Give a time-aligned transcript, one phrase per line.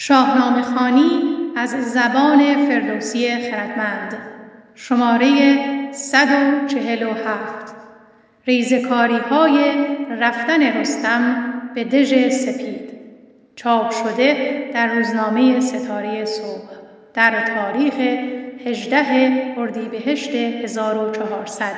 [0.00, 1.10] شاهنامه خانی
[1.56, 4.16] از زبان فردوسی خردمند.
[4.74, 7.74] شماره 147
[8.46, 9.74] ریزکاری های
[10.10, 12.90] رفتن رستم به دژ سپید.
[13.56, 16.68] چاپ شده در روزنامه ستاره صبح
[17.14, 17.94] در تاریخ
[18.66, 21.72] 18 اردیبهشت 1400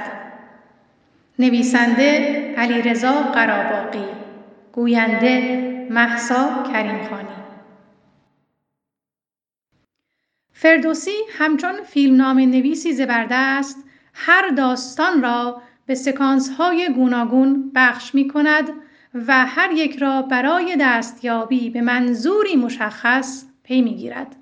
[1.39, 4.05] نویسنده علیرضا قراباقی.
[4.73, 7.41] گوینده محسا کریمخانی
[10.61, 18.71] فردوسی همچون فیلمنام نویسی زبردست هر داستان را به سکانس های گوناگون بخش می کند
[19.15, 24.37] و هر یک را برای دستیابی به منظوری مشخص پی می گیرد.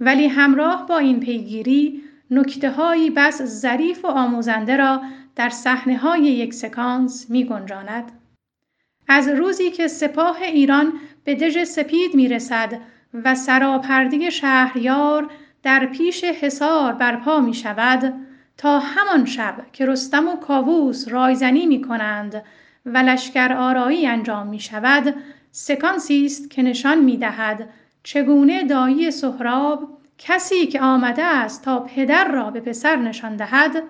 [0.00, 5.02] ولی همراه با این پیگیری نکته هایی بس ظریف و آموزنده را
[5.36, 8.12] در صحنه های یک سکانس می گنجاند.
[9.08, 10.92] از روزی که سپاه ایران
[11.24, 12.80] به دژ سپید می رسد
[13.14, 15.30] و سراپرده شهریار
[15.62, 18.14] در پیش حصار برپا می شود
[18.56, 22.42] تا همان شب که رستم و کاووس رایزنی می کنند
[22.86, 25.14] و لشکر آرایی انجام می شود
[25.50, 27.68] سکانسی است که نشان می دهد
[28.02, 33.82] چگونه دایی سهراب کسی که آمده است تا پدر را به پسر نشان دهد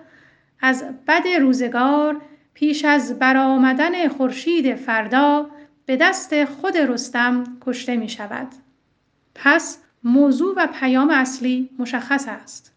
[0.61, 2.21] از بد روزگار
[2.53, 5.49] پیش از برآمدن خورشید فردا
[5.85, 8.47] به دست خود رستم کشته می شود.
[9.35, 12.75] پس موضوع و پیام اصلی مشخص است.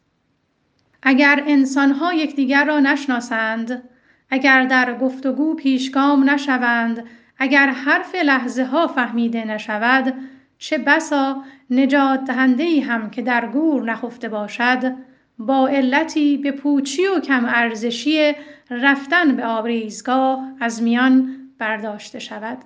[1.03, 3.83] اگر انسانها یکدیگر را نشناسند،
[4.31, 7.05] اگر در گفتگو پیشگام نشوند،
[7.39, 10.15] اگر حرف لحظه ها فهمیده نشود،
[10.59, 14.95] چه بسا نجات دهنده هم که در گور نخفته باشد،
[15.39, 18.33] با علتی به پوچی و کم ارزشی
[18.71, 22.59] رفتن به آبریزگاه از میان برداشته شود.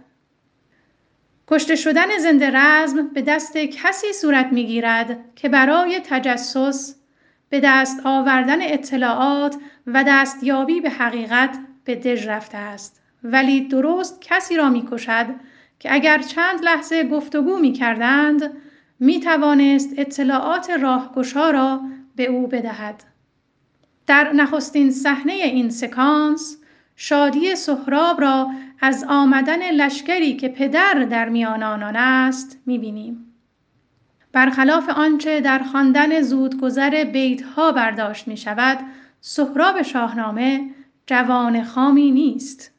[1.48, 6.96] کشته شدن زنده رزم به دست کسی صورت می گیرد که برای تجسس
[7.48, 14.56] به دست آوردن اطلاعات و دستیابی به حقیقت به دژ رفته است ولی درست کسی
[14.56, 15.26] را می کشد
[15.78, 18.52] که اگر چند لحظه گفتگو می کردند
[19.00, 21.80] می توانست اطلاعات راهگشا را
[22.16, 23.04] به او بدهد.
[24.06, 26.56] در نخستین صحنه این سکانس
[26.96, 33.34] شادی سهراب را از آمدن لشکری که پدر در میان آنان است می‌بینیم.
[34.32, 38.78] برخلاف آنچه در خواندن زودگذر بیتها برداشت می شود،
[39.20, 40.70] سهراب شاهنامه
[41.06, 42.72] جوان خامی نیست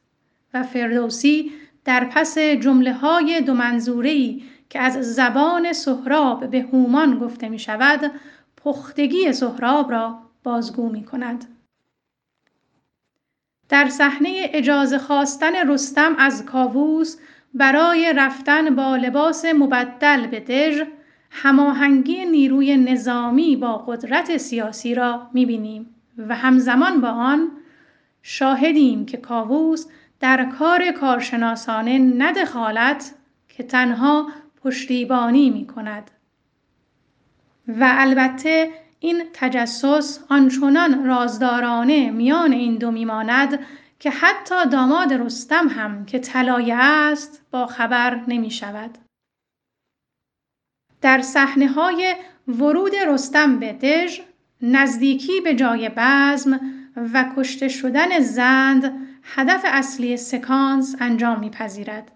[0.53, 1.51] و فردوسی
[1.85, 8.11] در پس جمله های دو منظورهی که از زبان سهراب به هومان گفته می شود،
[8.57, 11.45] پختگی سهراب را بازگو می کند.
[13.73, 17.17] در صحنه اجازه خواستن رستم از کاووس
[17.53, 20.81] برای رفتن با لباس مبدل به دژ
[21.31, 27.51] هماهنگی نیروی نظامی با قدرت سیاسی را می‌بینیم و همزمان با آن
[28.21, 29.85] شاهدیم که کاووس
[30.19, 33.13] در کار کارشناسانه ندخالت
[33.49, 34.27] که تنها
[34.63, 36.11] پشتیبانی می کند.
[37.67, 38.69] و البته
[39.03, 43.59] این تجسس آنچنان رازدارانه میان این دو میماند
[43.99, 48.97] که حتی داماد رستم هم که طلایه است با خبر نمی شود.
[51.01, 52.15] در صحنه های
[52.47, 54.19] ورود رستم به دژ
[54.61, 56.59] نزدیکی به جای بزم
[57.13, 58.93] و کشته شدن زند
[59.23, 62.11] هدف اصلی سکانس انجام میپذیرد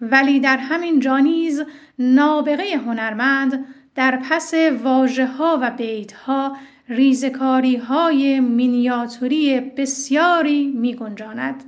[0.00, 1.62] ولی در همین جانیز
[1.98, 6.56] نابغه هنرمند در پس واژه ها و بیت ها
[6.88, 11.64] ریزکاری های مینیاتوری بسیاری می گنجاند.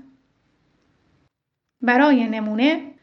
[1.83, 2.95] برای نمونه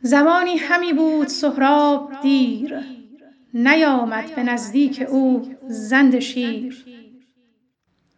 [0.00, 2.74] زمانی همی بود سهراب دیر
[3.54, 6.84] نیامد به نزدیک او زند شیر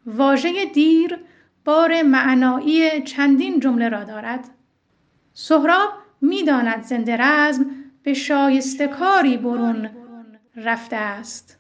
[0.07, 1.19] واژه دیر
[1.65, 4.49] بار معنایی چندین جمله را دارد
[5.35, 7.67] سهراب می‌داند زنده رزم
[8.03, 10.02] به شایسته کاری برون
[10.57, 11.59] رفته است.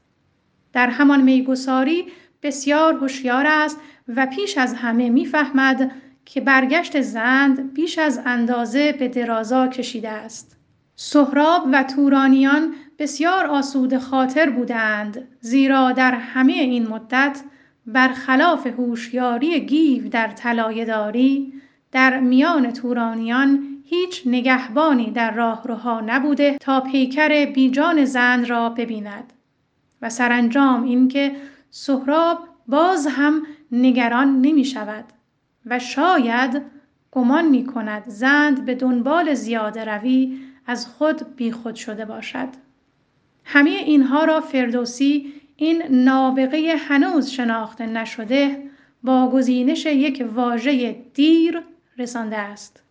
[0.72, 2.06] در همان میگساری
[2.42, 5.92] بسیار هوشیار است و پیش از همه می‌فهمد
[6.24, 10.56] که برگشت زند بیش از اندازه به درازا کشیده است.
[10.96, 17.40] سهراب و تورانیان بسیار آسوده خاطر بودند زیرا در همه این مدت
[17.86, 21.52] برخلاف هوشیاری گیو در طلایه‌داری
[21.92, 29.32] در میان تورانیان هیچ نگهبانی در راهروها نبوده تا پیکر بیجان زن را ببیند.
[30.02, 31.36] و سرانجام اینکه
[31.70, 33.42] سهراب باز هم
[33.72, 35.04] نگران نمی شود
[35.66, 36.62] و شاید
[37.10, 42.48] گمان می کند زند به دنبال زیاده روی از خود بیخود شده باشد.
[43.44, 48.62] همه اینها را فردوسی این نابغه هنوز شناخته نشده
[49.02, 51.62] با گزینش یک واژه دیر
[51.98, 52.82] رسانده است.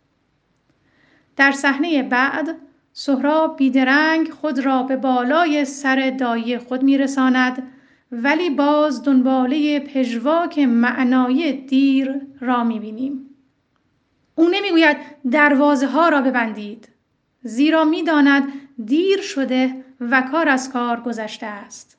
[1.36, 2.56] در صحنه بعد
[2.92, 7.62] سهراب بیدرنگ خود را به بالای سر دایی خود میرساند
[8.12, 13.26] ولی باز دنباله پژواک معنایی دیر را می‌بینیم.
[14.34, 14.96] او نمی‌گوید
[15.30, 16.88] دروازه ها را ببندید
[17.42, 18.52] زیرا می‌داند
[18.84, 21.98] دیر شده و کار از کار گذشته است.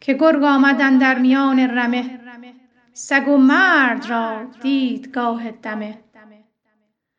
[0.00, 2.20] که گرگ آمدن در میان رمه
[2.92, 5.98] سگ و مرد را دید گاه دمه.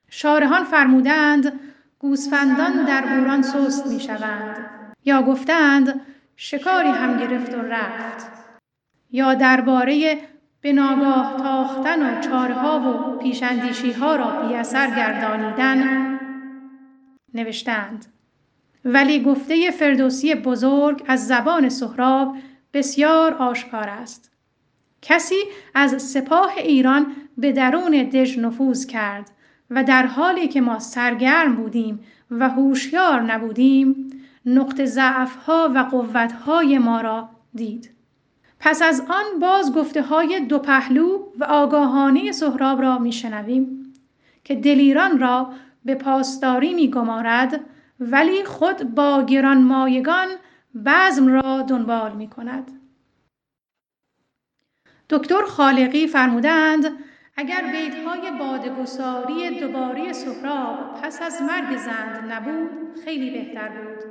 [0.09, 1.59] شارهان فرمودند
[1.99, 4.57] گوسفندان در بوران سست می شوند
[5.05, 6.01] یا گفتند
[6.35, 8.27] شکاری هم گرفت و رفت.
[9.11, 10.17] یا درباره
[10.61, 16.19] به ناگاه تاختن و چارها و پیشندیشی ها را بی اثر گردانیدن
[17.33, 18.05] نوشتند.
[18.85, 22.37] ولی گفته فردوسی بزرگ از زبان سهراب
[22.73, 24.31] بسیار آشکار است.
[25.01, 25.43] کسی
[25.75, 29.31] از سپاه ایران به درون دژ نفوذ کرد.
[29.69, 31.99] و در حالی که ما سرگرم بودیم
[32.31, 34.09] و هوشیار نبودیم
[34.45, 37.91] نقط ضعفها و قوتهای ما را دید
[38.59, 43.93] پس از آن باز گفته های دو پهلو و آگاهانه سهراب را میشنویم
[44.43, 45.53] که دلیران را
[45.85, 47.59] به پاسداری میگمارد
[47.99, 50.27] ولی خود با گرانمایگان
[50.85, 52.71] بزم را دنبال می کند.
[55.09, 56.85] دکتر خالقی فرمودند
[57.39, 62.69] اگر بیتهای بادگساری دوباره سهراب پس از مرگ زند نبود
[63.05, 64.03] خیلی بهتر بود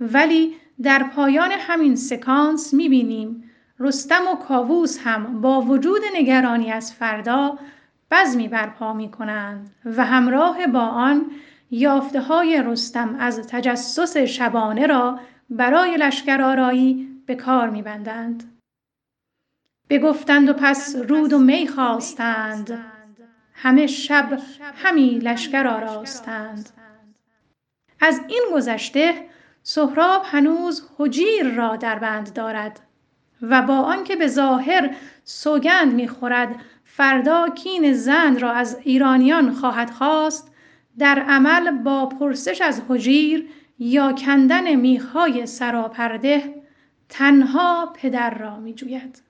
[0.00, 7.58] ولی در پایان همین سکانس می‌بینیم رستم و کاووس هم با وجود نگرانی از فردا
[8.10, 11.30] بزمی برپا می کنند و همراه با آن
[11.70, 15.20] یافته های رستم از تجسس شبانه را
[15.50, 18.55] برای لشکرآرایی به کار میبندند.
[19.90, 22.84] بگفتند و پس رود و می خواستند.
[23.54, 24.38] همه شب
[24.74, 26.70] همی لشکر آراستند.
[28.00, 29.26] از این گذشته
[29.62, 32.80] سهراب هنوز حجیر را در بند دارد
[33.42, 40.52] و با آنکه به ظاهر سوگند می‌خورد فردا کین زند را از ایرانیان خواهد خواست
[40.98, 43.48] در عمل با پرسش از حجیر
[43.78, 46.54] یا کندن میخهای سراپرده
[47.08, 49.25] تنها پدر را میجوید